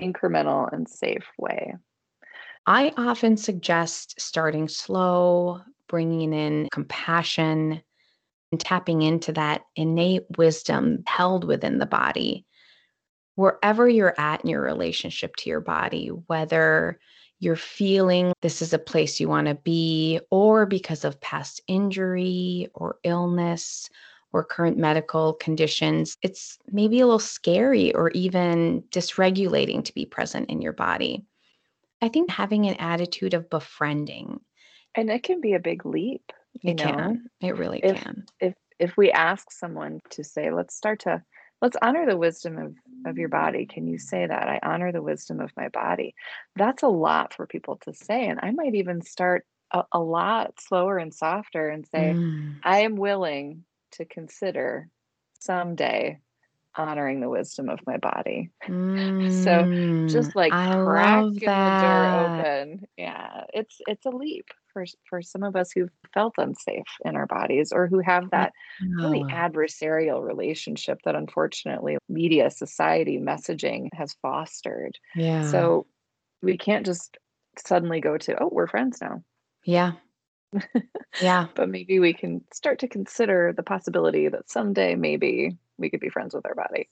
incremental 0.00 0.72
and 0.72 0.88
safe 0.88 1.26
way. 1.38 1.74
I 2.66 2.92
often 2.96 3.36
suggest 3.36 4.20
starting 4.20 4.68
slow, 4.68 5.60
bringing 5.88 6.32
in 6.32 6.68
compassion 6.72 7.80
and 8.50 8.60
tapping 8.60 9.02
into 9.02 9.32
that 9.32 9.62
innate 9.76 10.24
wisdom 10.36 11.04
held 11.06 11.44
within 11.44 11.78
the 11.78 11.86
body. 11.86 12.44
Wherever 13.36 13.88
you're 13.88 14.14
at 14.18 14.42
in 14.44 14.50
your 14.50 14.62
relationship 14.62 15.36
to 15.36 15.50
your 15.50 15.60
body, 15.60 16.08
whether 16.08 16.98
you're 17.38 17.54
feeling 17.54 18.32
this 18.40 18.62
is 18.62 18.72
a 18.72 18.78
place 18.78 19.20
you 19.20 19.28
want 19.28 19.46
to 19.46 19.54
be, 19.54 20.18
or 20.30 20.66
because 20.66 21.04
of 21.04 21.20
past 21.20 21.60
injury 21.68 22.68
or 22.74 22.98
illness 23.04 23.88
or 24.32 24.42
current 24.42 24.78
medical 24.78 25.34
conditions, 25.34 26.16
it's 26.22 26.58
maybe 26.72 27.00
a 27.00 27.06
little 27.06 27.18
scary 27.18 27.94
or 27.94 28.10
even 28.10 28.82
dysregulating 28.90 29.84
to 29.84 29.94
be 29.94 30.06
present 30.06 30.50
in 30.50 30.62
your 30.62 30.72
body. 30.72 31.24
I 32.02 32.08
think 32.08 32.30
having 32.30 32.66
an 32.66 32.74
attitude 32.74 33.34
of 33.34 33.50
befriending 33.50 34.40
and 34.96 35.10
it 35.10 35.22
can 35.22 35.40
be 35.40 35.52
a 35.52 35.60
big 35.60 35.84
leap. 35.84 36.32
You 36.62 36.70
it 36.70 36.78
know? 36.78 36.84
can. 36.84 37.30
It 37.40 37.56
really 37.56 37.80
if, 37.84 38.02
can. 38.02 38.24
If 38.40 38.54
if 38.78 38.96
we 38.96 39.10
ask 39.12 39.52
someone 39.52 40.00
to 40.10 40.24
say, 40.24 40.50
let's 40.50 40.74
start 40.74 41.00
to 41.00 41.22
let's 41.60 41.76
honor 41.80 42.06
the 42.06 42.16
wisdom 42.16 42.58
of 42.58 42.74
of 43.04 43.18
your 43.18 43.28
body. 43.28 43.66
Can 43.66 43.86
you 43.86 43.98
say 43.98 44.26
that? 44.26 44.48
I 44.48 44.58
honor 44.62 44.90
the 44.90 45.02
wisdom 45.02 45.40
of 45.40 45.52
my 45.56 45.68
body. 45.68 46.14
That's 46.56 46.82
a 46.82 46.88
lot 46.88 47.34
for 47.34 47.46
people 47.46 47.76
to 47.84 47.92
say. 47.92 48.26
And 48.26 48.40
I 48.42 48.50
might 48.52 48.74
even 48.74 49.02
start 49.02 49.44
a, 49.70 49.84
a 49.92 50.00
lot 50.00 50.60
slower 50.60 50.96
and 50.98 51.12
softer 51.12 51.68
and 51.68 51.86
say, 51.86 52.14
mm. 52.16 52.56
I 52.64 52.80
am 52.80 52.96
willing 52.96 53.64
to 53.92 54.04
consider 54.04 54.88
someday 55.40 56.18
honoring 56.76 57.20
the 57.20 57.28
wisdom 57.28 57.68
of 57.68 57.80
my 57.86 57.96
body. 57.96 58.50
Mm, 58.68 59.30
so 59.30 59.68
just 60.08 60.34
like 60.36 60.52
I 60.52 60.82
cracking 60.84 61.40
the 61.40 61.78
door 61.80 62.06
open. 62.08 62.86
Yeah, 62.96 63.44
it's 63.52 63.76
it's 63.86 64.06
a 64.06 64.10
leap 64.10 64.46
for 64.72 64.84
for 65.08 65.22
some 65.22 65.42
of 65.42 65.56
us 65.56 65.72
who've 65.72 65.90
felt 66.12 66.34
unsafe 66.38 66.84
in 67.04 67.16
our 67.16 67.26
bodies 67.26 67.72
or 67.72 67.86
who 67.86 68.00
have 68.00 68.30
that 68.30 68.52
really 68.80 69.24
adversarial 69.32 70.22
relationship 70.22 70.98
that 71.04 71.14
unfortunately 71.14 71.98
media 72.08 72.50
society 72.50 73.18
messaging 73.18 73.88
has 73.94 74.14
fostered. 74.22 74.98
Yeah. 75.14 75.42
So 75.42 75.86
we 76.42 76.56
can't 76.58 76.86
just 76.86 77.16
suddenly 77.58 78.00
go 78.00 78.18
to, 78.18 78.42
oh, 78.42 78.50
we're 78.52 78.66
friends 78.66 78.98
now. 79.00 79.22
Yeah. 79.64 79.92
Yeah. 81.20 81.46
But 81.54 81.68
maybe 81.68 81.98
we 81.98 82.12
can 82.12 82.42
start 82.52 82.78
to 82.80 82.88
consider 82.88 83.52
the 83.56 83.62
possibility 83.62 84.28
that 84.28 84.50
someday 84.50 84.94
maybe 84.94 85.58
we 85.78 85.90
could 85.90 86.00
be 86.00 86.08
friends 86.08 86.34
with 86.34 86.46
our 86.46 86.54
body. 86.54 86.88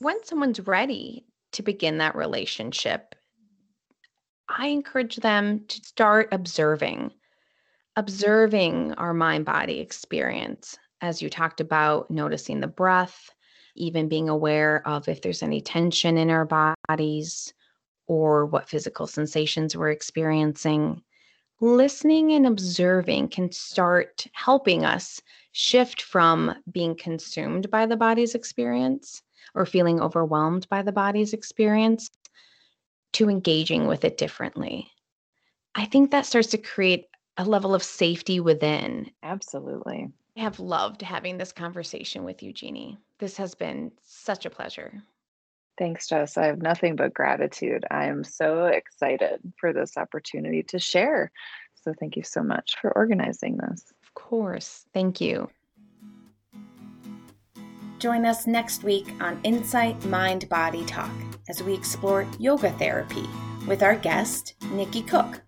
When 0.00 0.22
someone's 0.24 0.60
ready 0.60 1.26
to 1.52 1.62
begin 1.62 1.98
that 1.98 2.16
relationship, 2.16 3.14
I 4.48 4.68
encourage 4.68 5.16
them 5.16 5.64
to 5.68 5.76
start 5.84 6.28
observing, 6.32 7.12
observing 7.96 8.92
our 8.94 9.14
mind 9.14 9.46
body 9.46 9.80
experience. 9.80 10.76
As 11.00 11.22
you 11.22 11.30
talked 11.30 11.60
about, 11.60 12.10
noticing 12.10 12.60
the 12.60 12.66
breath, 12.66 13.30
even 13.76 14.08
being 14.08 14.28
aware 14.28 14.86
of 14.86 15.08
if 15.08 15.22
there's 15.22 15.42
any 15.42 15.60
tension 15.60 16.16
in 16.16 16.30
our 16.30 16.76
bodies 16.88 17.52
or 18.06 18.46
what 18.46 18.68
physical 18.68 19.06
sensations 19.06 19.76
we're 19.76 19.90
experiencing. 19.90 21.02
Listening 21.64 22.32
and 22.32 22.46
observing 22.46 23.28
can 23.28 23.50
start 23.50 24.26
helping 24.34 24.84
us 24.84 25.22
shift 25.52 26.02
from 26.02 26.54
being 26.70 26.94
consumed 26.94 27.70
by 27.70 27.86
the 27.86 27.96
body's 27.96 28.34
experience 28.34 29.22
or 29.54 29.64
feeling 29.64 29.98
overwhelmed 29.98 30.68
by 30.68 30.82
the 30.82 30.92
body's 30.92 31.32
experience 31.32 32.10
to 33.14 33.30
engaging 33.30 33.86
with 33.86 34.04
it 34.04 34.18
differently. 34.18 34.90
I 35.74 35.86
think 35.86 36.10
that 36.10 36.26
starts 36.26 36.48
to 36.48 36.58
create 36.58 37.06
a 37.38 37.46
level 37.46 37.74
of 37.74 37.82
safety 37.82 38.40
within. 38.40 39.10
Absolutely. 39.22 40.10
I 40.36 40.40
have 40.40 40.60
loved 40.60 41.00
having 41.00 41.38
this 41.38 41.52
conversation 41.52 42.24
with 42.24 42.42
you, 42.42 42.52
Jeannie. 42.52 42.98
This 43.20 43.38
has 43.38 43.54
been 43.54 43.90
such 44.02 44.44
a 44.44 44.50
pleasure. 44.50 45.02
Thanks, 45.76 46.08
Jess. 46.08 46.36
I 46.36 46.46
have 46.46 46.62
nothing 46.62 46.96
but 46.96 47.14
gratitude. 47.14 47.84
I 47.90 48.06
am 48.06 48.22
so 48.22 48.66
excited 48.66 49.40
for 49.58 49.72
this 49.72 49.96
opportunity 49.96 50.62
to 50.64 50.78
share. 50.78 51.32
So, 51.74 51.92
thank 51.98 52.16
you 52.16 52.22
so 52.22 52.42
much 52.42 52.76
for 52.80 52.92
organizing 52.96 53.56
this. 53.56 53.92
Of 54.04 54.14
course. 54.14 54.86
Thank 54.94 55.20
you. 55.20 55.50
Join 57.98 58.26
us 58.26 58.46
next 58.46 58.84
week 58.84 59.06
on 59.20 59.40
Insight 59.44 60.04
Mind 60.06 60.48
Body 60.48 60.84
Talk 60.84 61.10
as 61.48 61.62
we 61.62 61.74
explore 61.74 62.26
yoga 62.38 62.70
therapy 62.72 63.26
with 63.66 63.82
our 63.82 63.96
guest, 63.96 64.54
Nikki 64.72 65.02
Cook. 65.02 65.40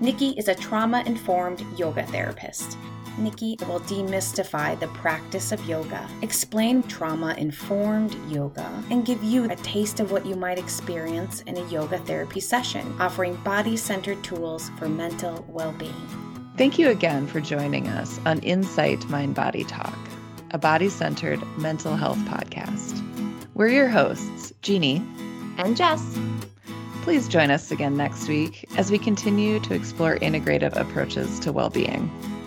Nikki 0.00 0.30
is 0.30 0.48
a 0.48 0.54
trauma 0.54 1.02
informed 1.06 1.64
yoga 1.76 2.06
therapist 2.06 2.78
Nikki 3.18 3.56
will 3.66 3.80
demystify 3.80 4.78
the 4.78 4.88
practice 4.88 5.52
of 5.52 5.64
yoga, 5.66 6.08
explain 6.22 6.82
trauma 6.84 7.34
informed 7.34 8.16
yoga, 8.30 8.70
and 8.90 9.04
give 9.04 9.22
you 9.22 9.50
a 9.50 9.56
taste 9.56 10.00
of 10.00 10.12
what 10.12 10.24
you 10.24 10.34
might 10.34 10.58
experience 10.58 11.42
in 11.42 11.56
a 11.56 11.68
yoga 11.68 11.98
therapy 11.98 12.40
session, 12.40 12.94
offering 13.00 13.36
body 13.36 13.76
centered 13.76 14.22
tools 14.22 14.70
for 14.78 14.88
mental 14.88 15.44
well 15.48 15.72
being. 15.72 15.94
Thank 16.56 16.78
you 16.78 16.88
again 16.88 17.26
for 17.26 17.40
joining 17.40 17.88
us 17.88 18.18
on 18.26 18.40
Insight 18.40 19.08
Mind 19.08 19.34
Body 19.34 19.64
Talk, 19.64 19.98
a 20.50 20.58
body 20.58 20.88
centered 20.88 21.40
mental 21.58 21.96
health 21.96 22.18
podcast. 22.20 23.04
We're 23.54 23.68
your 23.68 23.88
hosts, 23.88 24.52
Jeannie 24.62 25.02
and 25.56 25.76
Jess. 25.76 26.18
Please 27.02 27.26
join 27.26 27.50
us 27.50 27.70
again 27.70 27.96
next 27.96 28.28
week 28.28 28.64
as 28.76 28.90
we 28.90 28.98
continue 28.98 29.60
to 29.60 29.74
explore 29.74 30.16
integrative 30.18 30.76
approaches 30.76 31.40
to 31.40 31.52
well 31.52 31.70
being. 31.70 32.10